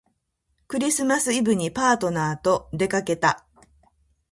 [0.67, 3.45] クリスマスイブにパートナーとでかけた